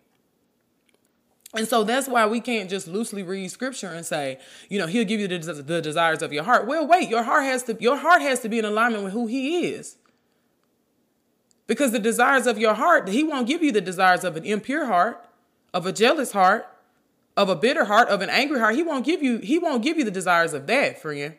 And 1.53 1.67
so 1.67 1.83
that's 1.83 2.07
why 2.07 2.27
we 2.27 2.41
can't 2.41 2.71
just 2.71 2.87
loosely 2.87 3.25
read 3.25 3.51
scripture 3.51 3.89
and 3.89 4.07
say, 4.07 4.39
you 4.69 4.79
know, 4.79 4.87
he'll 4.87 5.05
give 5.05 5.19
you 5.19 5.27
the, 5.27 5.39
the 5.39 5.83
desires 5.83 6.23
of 6.23 6.33
your 6.33 6.45
heart. 6.45 6.69
Well, 6.69 6.87
wait, 6.87 7.09
your 7.09 7.25
heart 7.25 7.43
has 7.43 7.65
to 7.65 7.77
your 7.81 7.97
heart 7.97 8.23
has 8.23 8.39
to 8.41 8.49
be 8.49 8.61
in 8.61 8.65
alignment 8.65 9.03
with 9.03 9.13
who 9.13 9.27
he 9.27 9.67
is. 9.67 9.97
Because 11.71 11.93
the 11.93 12.01
desires 12.01 12.49
of 12.49 12.59
your 12.59 12.75
heart, 12.75 13.07
he 13.07 13.23
won't 13.23 13.47
give 13.47 13.63
you 13.63 13.71
the 13.71 13.81
desires 13.81 14.25
of 14.25 14.37
an 14.37 14.45
impure 14.45 14.87
heart, 14.87 15.25
of 15.73 15.87
a 15.87 15.93
jealous 15.93 16.33
heart, 16.33 16.67
of 17.37 17.49
a 17.49 17.55
bitter 17.55 17.85
heart, 17.85 18.09
of 18.09 18.23
an 18.23 18.29
angry 18.29 18.59
heart. 18.59 18.75
He 18.75 18.83
won't 18.83 19.05
give 19.05 19.23
you, 19.23 19.39
he 19.39 19.57
won't 19.57 19.81
give 19.81 19.97
you 19.97 20.03
the 20.03 20.11
desires 20.11 20.53
of 20.53 20.67
that, 20.67 21.01
friend. 21.01 21.37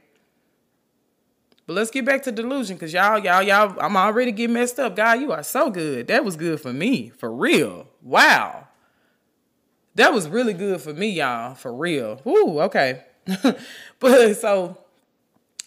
But 1.68 1.74
let's 1.74 1.92
get 1.92 2.06
back 2.06 2.24
to 2.24 2.32
delusion, 2.32 2.78
because 2.78 2.94
y'all, 2.94 3.20
y'all, 3.20 3.42
y'all, 3.42 3.78
I'm 3.82 3.98
already 3.98 4.32
getting 4.32 4.54
messed 4.54 4.80
up. 4.80 4.96
God, 4.96 5.20
you 5.20 5.34
are 5.34 5.44
so 5.44 5.70
good. 5.70 6.08
That 6.08 6.24
was 6.24 6.38
good 6.38 6.62
for 6.62 6.72
me, 6.72 7.10
for 7.10 7.30
real. 7.30 7.90
Wow. 8.02 8.70
That 9.96 10.14
was 10.14 10.30
really 10.30 10.54
good 10.54 10.80
for 10.80 10.94
me, 10.94 11.10
y'all, 11.10 11.56
for 11.56 11.74
real. 11.74 12.22
Ooh, 12.26 12.62
okay. 12.62 13.04
but 14.00 14.36
so 14.36 14.78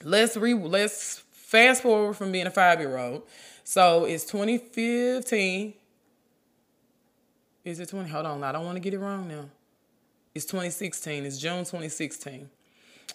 let's 0.02 0.38
re 0.38 0.54
let's 0.54 1.22
fast 1.32 1.82
forward 1.82 2.14
from 2.14 2.32
being 2.32 2.46
a 2.46 2.50
five 2.50 2.80
year 2.80 2.96
old 2.96 3.24
so 3.64 4.04
it's 4.04 4.24
2015. 4.24 5.74
Is 7.64 7.80
it 7.80 7.88
20? 7.88 8.08
Hold 8.10 8.26
on, 8.26 8.44
I 8.44 8.52
don't 8.52 8.64
want 8.64 8.76
to 8.76 8.80
get 8.80 8.94
it 8.94 8.98
wrong 8.98 9.26
now. 9.26 9.46
It's 10.34 10.44
2016. 10.44 11.24
It's 11.24 11.38
June 11.38 11.60
2016. 11.60 12.50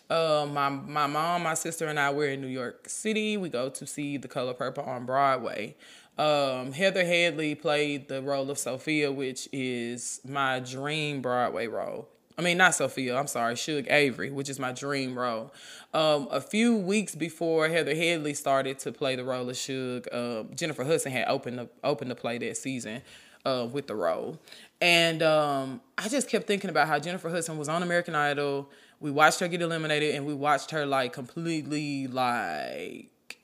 Uh, 0.09 0.47
my 0.51 0.69
my 0.69 1.05
mom, 1.05 1.43
my 1.43 1.53
sister, 1.53 1.87
and 1.87 1.99
I 1.99 2.09
were 2.09 2.27
in 2.27 2.41
New 2.41 2.47
York 2.47 2.89
City. 2.89 3.37
We 3.37 3.49
go 3.49 3.69
to 3.69 3.85
see 3.85 4.17
The 4.17 4.27
Color 4.27 4.53
Purple 4.53 4.83
on 4.83 5.05
Broadway. 5.05 5.75
Um, 6.17 6.71
Heather 6.71 7.05
Headley 7.05 7.55
played 7.55 8.07
the 8.09 8.21
role 8.21 8.49
of 8.49 8.57
Sofia, 8.57 9.11
which 9.11 9.47
is 9.53 10.19
my 10.27 10.59
dream 10.59 11.21
Broadway 11.21 11.67
role. 11.67 12.09
I 12.39 12.41
mean, 12.41 12.57
not 12.57 12.73
Sofia, 12.73 13.17
I'm 13.17 13.27
sorry, 13.27 13.57
Shug 13.57 13.87
Avery, 13.89 14.31
which 14.31 14.47
is 14.47 14.59
my 14.59 14.71
dream 14.71 15.19
role. 15.19 15.53
Um, 15.93 16.29
a 16.31 16.39
few 16.39 16.77
weeks 16.77 17.13
before 17.13 17.67
Heather 17.67 17.93
Headley 17.93 18.33
started 18.33 18.79
to 18.79 18.93
play 18.93 19.17
the 19.17 19.25
role 19.25 19.49
of 19.49 19.57
Shug, 19.57 20.07
uh, 20.09 20.43
Jennifer 20.55 20.85
Hudson 20.85 21.11
had 21.11 21.27
opened 21.27 21.59
the, 21.59 21.69
opened 21.83 22.11
to 22.11 22.15
play 22.15 22.37
that 22.37 22.55
season 22.55 23.01
uh, 23.43 23.67
with 23.69 23.87
the 23.87 23.95
role. 23.95 24.39
And 24.79 25.21
um, 25.21 25.81
I 25.97 26.07
just 26.07 26.29
kept 26.29 26.47
thinking 26.47 26.69
about 26.69 26.87
how 26.87 26.97
Jennifer 26.97 27.29
Hudson 27.29 27.57
was 27.57 27.67
on 27.67 27.83
American 27.83 28.15
Idol. 28.15 28.69
We 29.01 29.11
watched 29.11 29.41
her 29.41 29.49
get 29.49 29.61
eliminated 29.61 30.15
and 30.15 30.25
we 30.25 30.33
watched 30.33 30.71
her 30.71 30.85
like 30.85 31.11
completely 31.11 32.07
like 32.07 33.37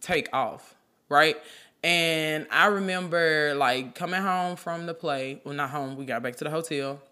take 0.00 0.30
off, 0.32 0.76
right? 1.10 1.36
And 1.84 2.46
I 2.50 2.68
remember 2.68 3.52
like 3.54 3.94
coming 3.94 4.22
home 4.22 4.56
from 4.56 4.86
the 4.86 4.94
play. 4.94 5.42
Well, 5.44 5.52
not 5.52 5.68
home, 5.68 5.96
we 5.96 6.06
got 6.06 6.22
back 6.22 6.36
to 6.36 6.44
the 6.44 6.50
hotel 6.50 7.02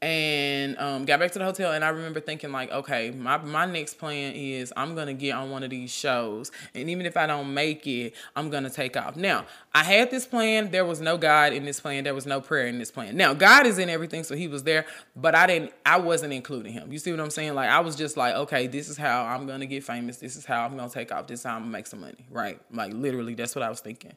and 0.00 0.78
um, 0.78 1.04
got 1.04 1.18
back 1.18 1.32
to 1.32 1.40
the 1.40 1.44
hotel 1.44 1.72
and 1.72 1.84
i 1.84 1.88
remember 1.88 2.20
thinking 2.20 2.52
like 2.52 2.70
okay 2.70 3.10
my, 3.10 3.36
my 3.38 3.66
next 3.66 3.94
plan 3.94 4.32
is 4.34 4.72
i'm 4.76 4.94
gonna 4.94 5.12
get 5.12 5.32
on 5.32 5.50
one 5.50 5.64
of 5.64 5.70
these 5.70 5.90
shows 5.90 6.52
and 6.74 6.88
even 6.88 7.04
if 7.04 7.16
i 7.16 7.26
don't 7.26 7.52
make 7.52 7.84
it 7.86 8.14
i'm 8.36 8.48
gonna 8.48 8.70
take 8.70 8.96
off. 8.96 9.16
Now 9.16 9.44
i 9.74 9.82
had 9.82 10.10
this 10.10 10.24
plan. 10.24 10.70
There 10.70 10.84
was 10.84 11.00
no 11.00 11.18
god 11.18 11.52
in 11.52 11.64
this 11.64 11.80
plan. 11.80 12.04
There 12.04 12.14
was 12.14 12.26
no 12.26 12.40
prayer 12.40 12.68
in 12.68 12.78
this 12.78 12.92
plan. 12.92 13.16
Now 13.16 13.34
god 13.34 13.66
is 13.66 13.78
in 13.78 13.88
everything 13.88 14.22
so 14.22 14.36
he 14.36 14.46
was 14.46 14.62
there 14.62 14.86
but 15.16 15.34
i 15.34 15.46
didn't 15.46 15.72
i 15.84 15.98
wasn't 15.98 16.32
including 16.32 16.72
him. 16.72 16.92
You 16.92 16.98
see 16.98 17.10
what 17.10 17.20
i'm 17.20 17.30
saying? 17.30 17.54
Like 17.54 17.68
i 17.68 17.80
was 17.80 17.96
just 17.96 18.16
like 18.16 18.34
okay 18.34 18.68
this 18.68 18.88
is 18.88 18.96
how 18.96 19.24
i'm 19.24 19.46
gonna 19.46 19.66
get 19.66 19.82
famous. 19.82 20.18
This 20.18 20.36
is 20.36 20.44
how 20.44 20.64
i'm 20.64 20.76
gonna 20.76 20.90
take 20.90 21.10
off. 21.10 21.26
This 21.26 21.40
is 21.40 21.46
how 21.46 21.56
i'm 21.56 21.62
gonna 21.62 21.72
make 21.72 21.88
some 21.88 22.00
money 22.00 22.24
right? 22.30 22.60
Like 22.72 22.92
literally 22.92 23.34
that's 23.34 23.54
what 23.56 23.62
i 23.62 23.68
was 23.68 23.80
thinking. 23.80 24.12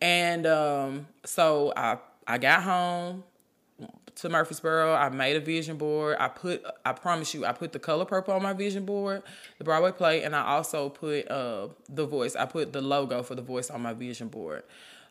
And 0.00 0.46
um, 0.46 1.06
so 1.24 1.72
i 1.76 1.98
i 2.28 2.38
got 2.38 2.62
home 2.62 3.24
to 4.16 4.28
Murfreesboro. 4.28 4.94
I 4.94 5.08
made 5.08 5.36
a 5.36 5.40
vision 5.40 5.76
board. 5.76 6.16
I 6.18 6.28
put, 6.28 6.64
I 6.84 6.92
promise 6.92 7.34
you, 7.34 7.44
I 7.44 7.52
put 7.52 7.72
the 7.72 7.78
color 7.78 8.04
purple 8.04 8.34
on 8.34 8.42
my 8.42 8.52
vision 8.52 8.84
board, 8.84 9.22
the 9.58 9.64
Broadway 9.64 9.92
play, 9.92 10.22
and 10.22 10.34
I 10.34 10.44
also 10.46 10.88
put 10.88 11.30
uh 11.30 11.68
the 11.88 12.06
voice. 12.06 12.36
I 12.36 12.46
put 12.46 12.72
the 12.72 12.80
logo 12.80 13.22
for 13.22 13.34
the 13.34 13.42
voice 13.42 13.70
on 13.70 13.82
my 13.82 13.92
vision 13.92 14.28
board. 14.28 14.64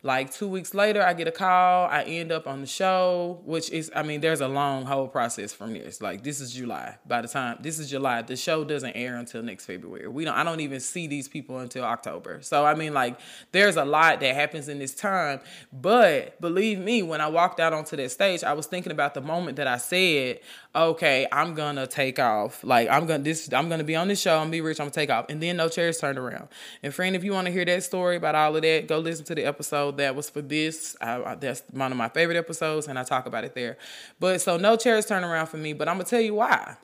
Like 0.06 0.32
two 0.32 0.48
weeks 0.48 0.76
later, 0.76 1.02
I 1.02 1.16
get 1.16 1.28
a 1.28 1.32
call. 1.32 1.88
I 1.88 2.04
end 2.04 2.32
up 2.32 2.46
on 2.46 2.62
the 2.62 2.68
show, 2.68 3.42
which 3.44 3.72
is, 3.72 3.92
I 3.96 4.04
mean, 4.04 4.22
there's 4.22 4.40
a 4.40 4.48
long 4.48 4.86
whole 4.86 5.08
process 5.08 5.52
from 5.52 5.74
this. 5.74 6.00
Like 6.00 6.24
this 6.24 6.40
is 6.40 6.54
July. 6.54 7.00
By 7.08 7.24
the 7.24 7.28
time 7.28 7.58
this 7.60 7.80
is 7.80 7.90
July, 7.90 8.22
the 8.22 8.36
show 8.36 8.64
doesn't 8.64 8.92
air 8.96 9.16
until 9.16 9.42
next 9.42 9.66
February. 9.66 10.08
We 10.08 10.24
don't. 10.24 10.36
I 10.36 10.44
don't 10.44 10.60
even 10.60 10.80
see 10.80 11.08
these 11.08 11.28
people 11.28 11.58
until 11.58 11.86
October. 11.86 12.44
So 12.44 12.68
I 12.68 12.76
mean, 12.76 12.94
like, 12.94 13.20
there's 13.52 13.78
a 13.78 13.84
lot 13.84 14.20
that 14.20 14.36
happens 14.36 14.70
in 14.70 14.78
this 14.78 14.94
time. 14.94 15.40
But 15.74 16.40
believe 16.40 16.78
me, 16.78 17.02
when 17.02 17.20
I 17.20 17.28
walked 17.28 17.60
out 17.60 17.74
onto 17.74 17.96
that 17.96 18.12
stage, 18.12 18.44
I 18.44 18.54
was 18.54 18.68
thinking 18.68 18.92
about 18.92 19.16
the 19.16 19.22
moment 19.22 19.58
that 19.58 19.66
I 19.66 19.78
said, 19.78 20.40
"Okay, 20.76 21.28
I'm 21.32 21.54
gonna 21.54 21.88
take 21.88 22.20
off. 22.20 22.64
Like 22.64 22.90
I'm 22.90 23.06
gonna 23.06 23.24
this. 23.24 23.52
I'm 23.54 23.70
gonna 23.70 23.84
be 23.84 23.96
on 23.96 24.08
this 24.08 24.20
show. 24.20 24.36
I'm 24.36 24.44
gonna 24.44 24.52
be 24.52 24.62
rich. 24.62 24.80
I'm 24.80 24.86
gonna 24.86 24.92
take 24.92 25.10
off." 25.10 25.26
And 25.30 25.42
then 25.42 25.58
no 25.58 25.70
chairs 25.70 26.00
turned 26.00 26.18
around. 26.18 26.50
And 26.84 26.94
friend, 26.94 27.16
if 27.16 27.24
you 27.24 27.32
want 27.32 27.48
to 27.48 27.54
hear 27.54 27.66
that 27.66 27.84
story 27.84 28.18
about 28.18 28.36
all 28.36 28.56
of 28.56 28.62
that, 28.62 28.88
go 28.88 29.00
listen 29.00 29.26
to 29.26 29.36
the 29.36 29.46
episode 29.46 29.98
that 29.98 30.16
was 30.16 30.30
for 30.30 30.42
this. 30.42 30.98
I, 31.00 31.36
that's 31.36 31.64
one 31.72 31.92
of 31.92 31.98
my 31.98 32.10
favorite 32.10 32.38
episodes, 32.38 32.88
and 32.88 33.00
I 33.00 33.04
talk 33.04 33.26
about 33.26 33.44
it 33.44 33.56
there. 33.56 33.78
But 34.20 34.42
so 34.42 34.58
no 34.58 34.76
chairs 34.76 35.06
turn 35.06 35.24
around 35.24 35.48
for 35.48 35.58
me, 35.58 35.74
but 35.74 35.88
I'm 35.88 35.96
gonna 35.96 36.06
tell 36.06 36.22
you 36.22 36.34
why. 36.36 36.78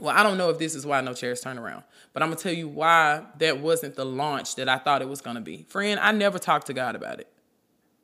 Well, 0.00 0.14
I 0.16 0.22
don't 0.22 0.38
know 0.38 0.50
if 0.50 0.58
this 0.58 0.74
is 0.74 0.86
why 0.86 1.00
no 1.00 1.14
chairs 1.14 1.40
turn 1.40 1.58
around, 1.58 1.84
but 2.12 2.22
I'm 2.22 2.30
gonna 2.30 2.40
tell 2.40 2.52
you 2.52 2.68
why 2.68 3.24
that 3.38 3.60
wasn't 3.60 3.94
the 3.94 4.04
launch 4.04 4.56
that 4.56 4.68
I 4.68 4.78
thought 4.78 5.02
it 5.02 5.08
was 5.08 5.20
gonna 5.20 5.40
be. 5.40 5.64
Friend, 5.68 6.00
I 6.00 6.12
never 6.12 6.38
talked 6.38 6.66
to 6.68 6.72
God 6.72 6.96
about 6.96 7.20
it. 7.20 7.31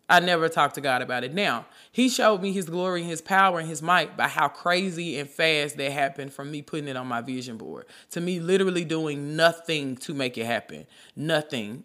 I 0.09 0.21
never 0.21 0.49
talked 0.49 0.77
to 0.77 0.81
God 0.81 1.03
about 1.03 1.25
it. 1.25 1.35
Now, 1.35 1.67
He 1.93 2.09
showed 2.09 2.41
me 2.41 2.53
His 2.53 2.67
glory 2.69 3.03
and 3.03 3.11
His 3.11 3.21
power 3.21 3.59
and 3.59 3.69
His 3.69 3.83
might 3.83 4.17
by 4.17 4.29
how 4.29 4.49
crazy 4.49 5.19
and 5.19 5.29
fast 5.29 5.77
that 5.77 5.93
happened 5.93 6.33
from 6.33 6.51
me 6.51 6.63
putting 6.63 6.89
it 6.89 6.97
on 6.97 7.07
my 7.07 7.21
vision 7.21 7.57
board 7.57 7.87
to 8.11 8.21
me 8.21 8.41
literally 8.41 8.85
doing 8.85 9.37
nothing 9.37 9.97
to 9.97 10.15
make 10.15 10.39
it 10.39 10.47
happen. 10.47 10.87
Nothing 11.15 11.85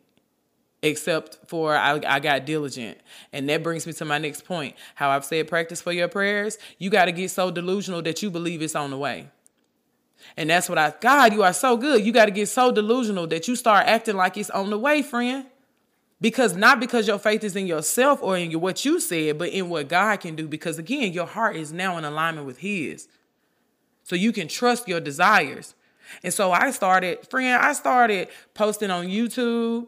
except 0.84 1.40
for 1.48 1.76
I, 1.76 2.00
I 2.06 2.20
got 2.20 2.46
diligent. 2.46 2.98
And 3.32 3.50
that 3.50 3.64
brings 3.64 3.88
me 3.88 3.94
to 3.94 4.06
my 4.06 4.18
next 4.18 4.46
point. 4.46 4.76
How 4.96 5.10
I've 5.10 5.26
said 5.26 5.48
practice 5.48 5.82
for 5.82 5.92
your 5.92 6.10
prayers. 6.10 6.58
You 6.78 6.90
got 6.90 7.06
to 7.06 7.12
get 7.12 7.32
so 7.32 7.50
delusional 7.50 8.02
that 8.04 8.22
you 8.22 8.30
believe 8.30 8.62
it's 8.62 8.76
on 8.76 8.92
the 8.92 8.98
way. 8.98 9.30
And 10.38 10.50
that's 10.50 10.70
what 10.70 10.78
I, 10.78 10.94
God, 11.00 11.34
you 11.34 11.44
are 11.44 11.54
so 11.54 11.78
good. 11.78 12.06
You 12.06 12.12
got 12.12 12.26
to 12.26 12.32
get 12.32 12.48
so 12.48 12.72
delusional 12.72 13.28
that 13.28 13.48
you 13.48 13.56
start 13.56 13.88
acting 13.88 14.16
like 14.16 14.38
it's 14.38 14.50
on 14.50 14.70
the 14.70 14.78
way, 14.78 15.02
friend. 15.02 15.46
Because 16.24 16.56
not 16.56 16.80
because 16.80 17.06
your 17.06 17.20
faith 17.20 17.44
is 17.44 17.54
in 17.54 17.68
yourself 17.68 18.24
or 18.24 18.38
in 18.38 18.62
what 18.62 18.86
you 18.86 19.02
said, 19.02 19.38
but 19.38 19.50
in 19.50 19.68
what 19.68 19.90
God 19.90 20.22
can 20.22 20.38
do. 20.38 20.48
Because 20.48 20.80
again, 20.80 21.12
your 21.12 21.26
heart 21.26 21.58
is 21.58 21.74
now 21.74 21.98
in 21.98 22.06
alignment 22.06 22.48
with 22.48 22.60
His. 22.60 23.10
So 24.04 24.16
you 24.16 24.32
can 24.32 24.48
trust 24.48 24.88
your 24.88 25.02
desires. 25.02 25.76
And 26.24 26.34
so 26.34 26.54
I 26.54 26.72
started, 26.72 27.28
friend, 27.30 27.62
I 27.62 27.74
started 27.74 28.30
posting 28.54 28.90
on 28.90 29.08
YouTube. 29.08 29.88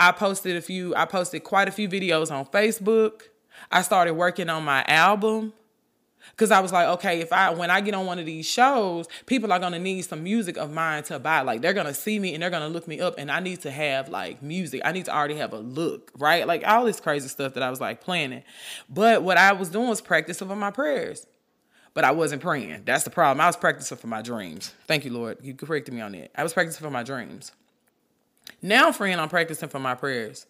I 0.00 0.10
posted 0.10 0.56
a 0.56 0.60
few, 0.60 0.96
I 0.96 1.04
posted 1.04 1.44
quite 1.44 1.68
a 1.68 1.70
few 1.70 1.88
videos 1.88 2.32
on 2.32 2.46
Facebook. 2.46 3.28
I 3.70 3.82
started 3.82 4.14
working 4.14 4.50
on 4.50 4.64
my 4.64 4.82
album. 4.88 5.52
Cause 6.36 6.50
I 6.50 6.60
was 6.60 6.72
like, 6.72 6.86
okay, 6.88 7.20
if 7.20 7.32
I 7.32 7.50
when 7.50 7.70
I 7.70 7.80
get 7.80 7.94
on 7.94 8.06
one 8.06 8.18
of 8.18 8.26
these 8.26 8.46
shows, 8.46 9.06
people 9.26 9.52
are 9.52 9.58
gonna 9.58 9.78
need 9.78 10.02
some 10.02 10.22
music 10.22 10.56
of 10.56 10.72
mine 10.72 11.02
to 11.04 11.18
buy. 11.18 11.40
Like 11.40 11.62
they're 11.62 11.72
gonna 11.72 11.94
see 11.94 12.18
me 12.18 12.34
and 12.34 12.42
they're 12.42 12.50
gonna 12.50 12.68
look 12.68 12.86
me 12.86 13.00
up, 13.00 13.14
and 13.18 13.30
I 13.30 13.40
need 13.40 13.60
to 13.62 13.70
have 13.70 14.08
like 14.08 14.42
music. 14.42 14.82
I 14.84 14.92
need 14.92 15.06
to 15.06 15.16
already 15.16 15.36
have 15.36 15.52
a 15.52 15.58
look, 15.58 16.12
right? 16.18 16.46
Like 16.46 16.66
all 16.66 16.84
this 16.84 17.00
crazy 17.00 17.28
stuff 17.28 17.54
that 17.54 17.62
I 17.62 17.70
was 17.70 17.80
like 17.80 18.00
planning. 18.00 18.42
But 18.88 19.22
what 19.22 19.36
I 19.36 19.52
was 19.52 19.68
doing 19.68 19.88
was 19.88 20.00
practicing 20.00 20.48
for 20.48 20.56
my 20.56 20.70
prayers. 20.70 21.26
But 21.94 22.04
I 22.04 22.12
wasn't 22.12 22.42
praying. 22.42 22.82
That's 22.84 23.04
the 23.04 23.10
problem. 23.10 23.40
I 23.40 23.46
was 23.46 23.56
practicing 23.56 23.98
for 23.98 24.06
my 24.06 24.22
dreams. 24.22 24.72
Thank 24.86 25.04
you, 25.04 25.12
Lord. 25.12 25.38
You 25.42 25.54
corrected 25.54 25.94
me 25.94 26.00
on 26.00 26.12
that. 26.12 26.30
I 26.36 26.44
was 26.44 26.52
practicing 26.52 26.84
for 26.84 26.90
my 26.92 27.02
dreams. 27.02 27.50
Now, 28.62 28.92
friend, 28.92 29.20
I'm 29.20 29.28
practicing 29.28 29.68
for 29.68 29.78
my 29.78 29.94
prayers. 29.94 30.46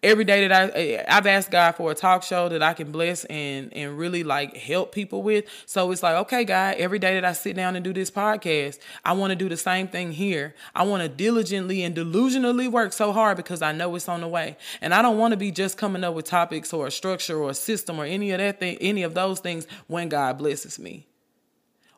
Every 0.00 0.24
day 0.24 0.46
that 0.46 0.72
I 0.74 1.04
I've 1.08 1.26
asked 1.26 1.50
God 1.50 1.72
for 1.72 1.90
a 1.90 1.94
talk 1.94 2.22
show 2.22 2.48
that 2.48 2.62
I 2.62 2.72
can 2.72 2.92
bless 2.92 3.24
and 3.24 3.72
and 3.74 3.98
really 3.98 4.22
like 4.22 4.56
help 4.56 4.92
people 4.92 5.22
with. 5.22 5.46
So 5.66 5.90
it's 5.90 6.02
like, 6.04 6.14
okay, 6.16 6.44
God, 6.44 6.76
every 6.76 7.00
day 7.00 7.14
that 7.14 7.24
I 7.24 7.32
sit 7.32 7.56
down 7.56 7.74
and 7.74 7.84
do 7.84 7.92
this 7.92 8.10
podcast, 8.10 8.78
I 9.04 9.12
want 9.14 9.32
to 9.32 9.36
do 9.36 9.48
the 9.48 9.56
same 9.56 9.88
thing 9.88 10.12
here. 10.12 10.54
I 10.72 10.84
want 10.84 11.02
to 11.02 11.08
diligently 11.08 11.82
and 11.82 11.96
delusionally 11.96 12.70
work 12.70 12.92
so 12.92 13.12
hard 13.12 13.36
because 13.36 13.60
I 13.60 13.72
know 13.72 13.94
it's 13.96 14.08
on 14.08 14.20
the 14.20 14.28
way. 14.28 14.56
And 14.80 14.94
I 14.94 15.02
don't 15.02 15.18
want 15.18 15.32
to 15.32 15.36
be 15.36 15.50
just 15.50 15.76
coming 15.76 16.04
up 16.04 16.14
with 16.14 16.26
topics 16.26 16.72
or 16.72 16.86
a 16.86 16.90
structure 16.92 17.36
or 17.36 17.50
a 17.50 17.54
system 17.54 17.98
or 17.98 18.04
any 18.04 18.30
of 18.30 18.38
that 18.38 18.60
thing, 18.60 18.78
any 18.80 19.02
of 19.02 19.14
those 19.14 19.40
things 19.40 19.66
when 19.88 20.08
God 20.08 20.38
blesses 20.38 20.78
me. 20.78 21.08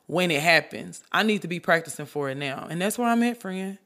When 0.06 0.30
it 0.30 0.40
happens, 0.40 1.04
I 1.12 1.22
need 1.22 1.42
to 1.42 1.48
be 1.48 1.60
practicing 1.60 2.06
for 2.06 2.30
it 2.30 2.36
now. 2.36 2.66
And 2.68 2.80
that's 2.80 2.98
where 2.98 3.08
I'm 3.08 3.22
at, 3.22 3.40
friend. 3.40 3.78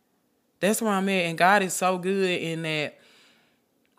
That's 0.60 0.80
where 0.80 0.92
I'm 0.92 1.08
at. 1.10 1.26
And 1.26 1.36
God 1.36 1.62
is 1.62 1.74
so 1.74 1.98
good 1.98 2.40
in 2.40 2.62
that 2.62 2.98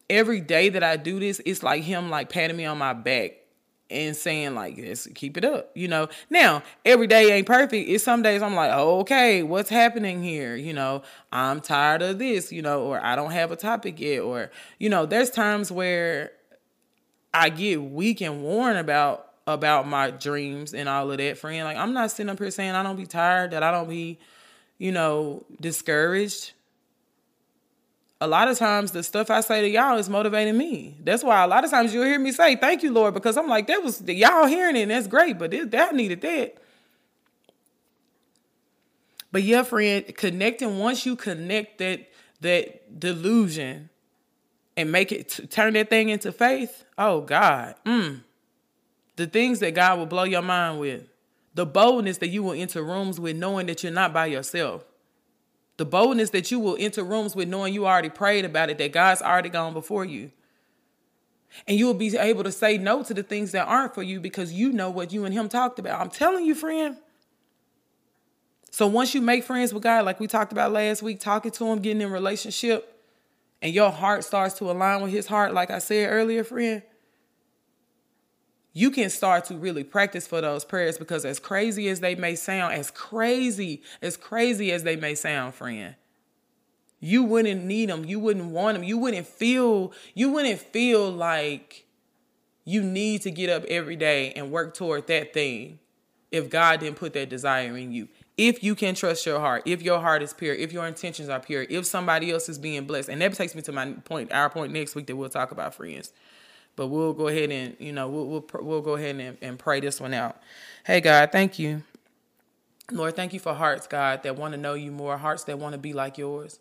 every 0.10 0.42
day 0.42 0.70
that 0.70 0.84
I 0.84 0.98
do 0.98 1.20
this, 1.20 1.42
it's 1.46 1.64
like 1.64 1.84
Him 1.84 2.10
like 2.10 2.30
patting 2.30 2.58
me 2.58 2.66
on 2.66 2.78
my 2.78 2.94
back 2.94 3.34
and 3.90 4.16
saying 4.16 4.56
like 4.56 4.76
this 4.76 5.08
keep 5.14 5.38
it 5.38 5.46
up 5.46 5.70
you 5.76 5.88
know? 5.88 6.10
Now 6.30 6.64
every 6.84 7.08
day 7.08 7.32
ain't 7.32 7.46
perfect. 7.46 7.88
It's 7.88 8.04
some 8.04 8.22
days 8.22 8.42
i'm 8.42 8.56
like 8.56 8.72
okay 8.72 9.44
what's 9.44 9.70
happening 9.70 10.24
here? 10.24 10.56
You 10.56 10.74
know 10.74 11.04
i'm 11.32 11.62
tired 11.62 12.02
of 12.02 12.20
this 12.20 12.52
you 12.52 12.62
know 12.62 12.84
or 12.84 13.04
i 13.04 13.16
don't 13.16 13.32
have 13.32 13.52
a 13.52 13.56
topic 13.56 14.00
yet 14.00 14.20
or 14.20 14.50
you 14.80 14.90
know 14.90 15.06
there's 15.06 15.30
times 15.30 15.72
where 15.72 16.32
i 17.34 17.50
get 17.50 17.82
weak 17.82 18.22
and 18.22 18.42
worn 18.42 18.78
about 18.78 19.28
about 19.46 19.88
my 19.88 20.10
dreams 20.10 20.74
and 20.74 20.90
all 20.90 21.12
of 21.12 21.18
that 21.20 21.38
friend. 21.38 21.66
Like 21.66 21.78
i'm 21.78 21.94
not 21.94 22.10
sitting 22.10 22.32
up 22.32 22.40
here 22.40 22.50
saying 22.50 22.72
i 22.72 22.82
don't 22.82 22.98
be 22.98 23.06
tired 23.06 23.52
that 23.52 23.62
i 23.62 23.70
don't 23.70 23.90
be 23.90 24.18
you 24.80 24.92
know 24.92 25.46
discouraged 25.62 26.54
a 28.22 28.28
lot 28.28 28.48
of 28.48 28.58
times 28.58 28.92
the 28.92 29.04
stuff 29.04 29.30
I 29.30 29.42
say 29.42 29.62
to 29.62 29.70
y'all 29.70 29.98
is 29.98 30.10
motivating 30.10 30.58
me. 30.58 30.98
That's 31.04 31.24
why 31.24 31.44
a 31.44 31.48
lot 31.48 31.66
of 31.66 31.72
times 31.72 31.94
you'll 31.94 32.06
hear 32.06 32.20
me 32.20 32.32
say, 32.32 32.56
Thank 32.56 32.84
you, 32.84 32.92
Lord, 32.92 33.14
because 33.14 33.38
I'm 33.38 33.48
like, 33.48 33.68
that 33.68 33.84
was 33.84 34.02
y'all 34.02 34.46
hearing 34.46 34.76
it, 34.76 34.84
and 34.84 34.92
that's 34.92 35.08
great, 35.08 35.38
but 35.38 35.52
this, 35.52 35.68
that 35.68 35.94
needed 35.94 36.22
that. 36.22 36.56
But 39.32 39.44
yeah, 39.44 39.64
friend, 39.64 40.16
connecting 40.16 40.80
once 40.80 41.06
you 41.06 41.16
connect 41.16 41.80
that 41.80 42.10
that 42.42 43.00
delusion 43.00 43.90
and 44.78 44.92
make 44.92 45.12
it 45.12 45.50
turn 45.50 45.74
that 45.74 45.90
thing 45.90 46.10
into 46.10 46.32
faith, 46.32 46.86
oh 46.98 47.22
God, 47.22 47.76
mm, 47.86 48.22
the 49.18 49.28
things 49.28 49.60
that 49.60 49.74
God 49.74 50.00
will 50.00 50.06
blow 50.06 50.24
your 50.24 50.42
mind 50.42 50.80
with, 50.80 51.04
the 51.54 51.66
boldness 51.66 52.20
that 52.20 52.28
you 52.28 52.44
will 52.44 52.54
enter 52.54 52.82
rooms 52.82 53.20
with 53.20 53.36
knowing 53.36 53.68
that 53.68 53.84
you're 53.84 53.92
not 53.92 54.14
by 54.14 54.28
yourself 54.28 54.86
the 55.78 55.86
boldness 55.86 56.30
that 56.32 56.52
you 56.52 56.60
will 56.60 56.78
enter 56.80 57.04
rooms 57.04 57.36
with 57.36 57.50
knowing 57.50 57.74
you 57.74 57.86
already 57.86 58.10
prayed 58.10 58.46
about 58.46 58.70
it, 58.70 58.78
that 58.78 58.92
God's 58.92 59.22
already 59.22 59.50
gone 59.50 59.74
before 59.74 60.06
you. 60.06 60.32
And 61.68 61.78
you 61.78 61.86
will 61.86 61.94
be 61.94 62.16
able 62.18 62.44
to 62.44 62.52
say 62.52 62.78
no 62.78 63.04
to 63.04 63.14
the 63.14 63.24
things 63.24 63.52
that 63.52 63.68
aren't 63.68 63.96
for 63.96 64.04
you 64.04 64.20
because 64.20 64.52
you 64.52 64.72
know 64.72 64.90
what 64.90 65.12
you 65.12 65.26
and 65.26 65.34
Him 65.34 65.50
talked 65.50 65.80
about. 65.80 66.00
I'm 66.00 66.10
telling 66.10 66.46
you, 66.46 66.56
friend. 66.56 66.98
So 68.72 68.88
once 68.88 69.14
you 69.16 69.22
make 69.22 69.44
friends 69.44 69.74
with 69.74 69.84
God, 69.84 70.06
like 70.06 70.20
we 70.20 70.28
talked 70.28 70.52
about 70.52 70.72
last 70.72 71.02
week, 71.02 71.20
talking 71.20 71.52
to 71.52 71.66
Him, 71.68 71.80
getting 71.80 72.02
in 72.02 72.12
relationship, 72.12 72.92
and 73.62 73.74
your 73.74 73.90
heart 73.90 74.24
starts 74.26 74.56
to 74.56 74.70
align 74.70 75.02
with 75.02 75.12
His 75.12 75.28
heart, 75.28 75.54
like 75.54 75.72
I 75.72 75.80
said 75.80 76.10
earlier, 76.12 76.44
friend, 76.44 76.82
you 78.78 78.92
can 78.92 79.10
start 79.10 79.46
to 79.46 79.56
really 79.56 79.86
practice 79.86 80.28
for 80.28 80.42
those 80.42 80.66
prayers 80.66 80.98
because 80.98 81.24
as 81.24 81.40
crazy 81.40 81.88
as 81.88 82.02
they 82.02 82.14
may 82.14 82.36
sound, 82.36 82.74
as 82.74 82.92
crazy, 82.92 83.82
as 84.02 84.18
crazy 84.18 84.70
as 84.74 84.84
they 84.84 84.98
may 84.98 85.16
sound, 85.16 85.56
friend, 85.56 85.96
you 87.00 87.24
wouldn't 87.24 87.64
need 87.64 87.88
them. 87.88 88.04
You 88.04 88.20
wouldn't 88.20 88.48
want 88.48 88.76
them. 88.76 88.84
You 88.84 88.98
wouldn't 88.98 89.28
feel, 89.28 89.94
you 90.14 90.30
wouldn't 90.30 90.60
feel 90.60 91.10
like 91.10 91.86
you 92.66 92.84
need 92.84 93.22
to 93.22 93.32
get 93.32 93.50
up 93.50 93.64
every 93.70 93.96
day 93.96 94.34
and 94.34 94.52
work 94.52 94.74
toward 94.74 95.08
that 95.08 95.34
thing 95.34 95.80
if 96.30 96.50
God 96.50 96.82
didn't 96.82 96.98
put 96.98 97.14
that 97.14 97.30
desire 97.30 97.78
in 97.78 97.94
you. 97.94 98.10
If 98.38 98.62
you 98.62 98.76
can 98.76 98.94
trust 98.94 99.26
your 99.26 99.40
heart, 99.40 99.64
if 99.66 99.82
your 99.82 100.02
heart 100.02 100.22
is 100.22 100.34
pure, 100.34 100.54
if 100.54 100.74
your 100.74 100.86
intentions 100.86 101.30
are 101.30 101.40
pure, 101.40 101.66
if 101.70 101.86
somebody 101.86 102.30
else 102.30 102.50
is 102.50 102.60
being 102.60 102.86
blessed. 102.86 103.08
And 103.08 103.22
that 103.22 103.34
takes 103.36 103.56
me 103.56 103.62
to 103.62 103.72
my 103.72 103.94
point, 104.04 104.34
our 104.34 104.50
point 104.50 104.74
next 104.74 104.96
week 104.96 105.08
that 105.08 105.16
we'll 105.16 105.30
talk 105.30 105.52
about 105.52 105.74
friends. 105.76 106.12
But 106.76 106.88
we'll 106.88 107.14
go 107.14 107.28
ahead 107.28 107.52
and 107.52 107.76
you 107.80 107.92
know 107.92 108.08
we'll 108.08 108.28
we'll, 108.28 108.46
we'll 108.62 108.82
go 108.82 108.96
ahead 108.96 109.16
and, 109.16 109.38
and 109.42 109.60
pray 109.60 109.80
this 109.80 110.00
one 110.02 110.14
out. 110.14 110.38
Hey 110.86 111.02
God, 111.02 111.32
thank 111.32 111.58
you. 111.60 111.84
Lord, 112.92 113.16
thank 113.16 113.34
you 113.34 113.40
for 113.40 113.54
hearts, 113.54 113.88
God, 113.88 114.22
that 114.24 114.36
want 114.36 114.54
to 114.54 114.60
know 114.60 114.76
you 114.76 114.92
more, 114.92 115.18
hearts 115.18 115.44
that 115.46 115.58
want 115.58 115.74
to 115.74 115.80
be 115.80 115.94
like 115.94 116.20
yours. 116.20 116.60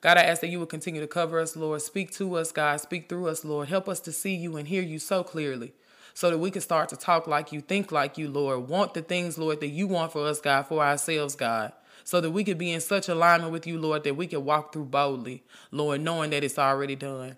God, 0.00 0.18
I 0.18 0.22
ask 0.22 0.40
that 0.42 0.48
you 0.48 0.60
would 0.60 0.68
continue 0.68 1.00
to 1.00 1.06
cover 1.06 1.40
us, 1.40 1.56
Lord. 1.56 1.82
Speak 1.82 2.12
to 2.12 2.36
us, 2.36 2.52
God. 2.52 2.80
Speak 2.80 3.08
through 3.08 3.26
us, 3.26 3.44
Lord. 3.44 3.68
Help 3.68 3.88
us 3.88 4.00
to 4.00 4.12
see 4.12 4.34
you 4.34 4.56
and 4.56 4.68
hear 4.68 4.82
you 4.82 4.98
so 4.98 5.24
clearly 5.24 5.72
so 6.14 6.30
that 6.30 6.38
we 6.38 6.50
can 6.50 6.62
start 6.62 6.88
to 6.90 6.96
talk 6.96 7.26
like 7.26 7.52
you, 7.52 7.60
think 7.60 7.90
like 7.90 8.16
you, 8.16 8.28
Lord. 8.28 8.68
Want 8.68 8.94
the 8.94 9.02
things, 9.02 9.36
Lord, 9.36 9.60
that 9.60 9.68
you 9.68 9.88
want 9.88 10.12
for 10.12 10.26
us, 10.26 10.40
God, 10.40 10.64
for 10.64 10.84
ourselves, 10.84 11.34
God. 11.34 11.72
So 12.04 12.20
that 12.20 12.30
we 12.30 12.44
could 12.44 12.58
be 12.58 12.70
in 12.70 12.80
such 12.80 13.08
alignment 13.08 13.50
with 13.50 13.66
you, 13.66 13.78
Lord, 13.78 14.04
that 14.04 14.14
we 14.14 14.26
can 14.26 14.44
walk 14.44 14.72
through 14.72 14.84
boldly, 14.84 15.42
Lord, 15.72 16.02
knowing 16.02 16.30
that 16.30 16.44
it's 16.44 16.58
already 16.58 16.96
done. 16.96 17.36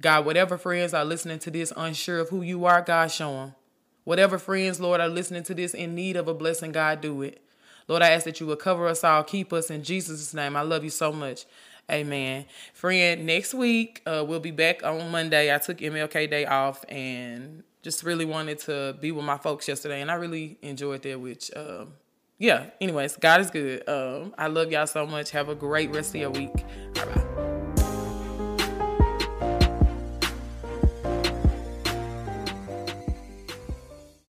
God, 0.00 0.26
whatever 0.26 0.58
friends 0.58 0.94
are 0.94 1.04
listening 1.04 1.38
to 1.40 1.50
this 1.50 1.72
unsure 1.76 2.18
of 2.18 2.28
who 2.28 2.42
you 2.42 2.64
are, 2.64 2.82
God, 2.82 3.10
show 3.10 3.32
them. 3.32 3.54
Whatever 4.04 4.38
friends, 4.38 4.80
Lord, 4.80 5.00
are 5.00 5.08
listening 5.08 5.42
to 5.44 5.54
this 5.54 5.74
in 5.74 5.94
need 5.94 6.16
of 6.16 6.28
a 6.28 6.34
blessing, 6.34 6.72
God, 6.72 7.00
do 7.00 7.22
it. 7.22 7.42
Lord, 7.88 8.02
I 8.02 8.10
ask 8.10 8.24
that 8.24 8.40
you 8.40 8.46
would 8.46 8.58
cover 8.58 8.86
us 8.86 9.04
all, 9.04 9.22
keep 9.22 9.52
us 9.52 9.70
in 9.70 9.82
Jesus' 9.82 10.34
name. 10.34 10.56
I 10.56 10.62
love 10.62 10.84
you 10.84 10.90
so 10.90 11.12
much. 11.12 11.46
Amen. 11.90 12.46
Friend, 12.74 13.24
next 13.24 13.54
week 13.54 14.02
uh, 14.06 14.24
we'll 14.26 14.40
be 14.40 14.50
back 14.50 14.84
on 14.84 15.10
Monday. 15.10 15.54
I 15.54 15.58
took 15.58 15.78
MLK 15.78 16.28
Day 16.28 16.44
off 16.44 16.84
and 16.88 17.62
just 17.82 18.02
really 18.02 18.24
wanted 18.24 18.58
to 18.60 18.96
be 19.00 19.12
with 19.12 19.24
my 19.24 19.38
folks 19.38 19.68
yesterday, 19.68 20.00
and 20.00 20.10
I 20.10 20.14
really 20.14 20.58
enjoyed 20.62 21.02
that. 21.02 21.20
Which, 21.20 21.52
um, 21.54 21.92
yeah. 22.38 22.66
Anyways, 22.80 23.16
God 23.16 23.40
is 23.40 23.50
good. 23.50 23.88
Um, 23.88 24.34
I 24.36 24.48
love 24.48 24.72
y'all 24.72 24.88
so 24.88 25.06
much. 25.06 25.30
Have 25.30 25.48
a 25.48 25.54
great 25.54 25.94
rest 25.94 26.14
of 26.14 26.20
your 26.20 26.30
week. 26.30 26.64
All 26.98 27.06
right. 27.06 27.25